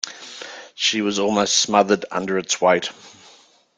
She 0.73 1.01
was 1.03 1.19
almost 1.19 1.59
smothered 1.59 2.05
under 2.09 2.39
its 2.39 2.59
weight. 2.59 2.89